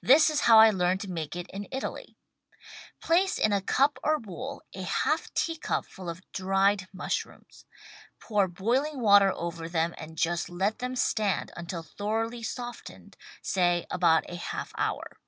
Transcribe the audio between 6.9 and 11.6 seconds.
mushrooms. Pour boiling water over them and just let them stand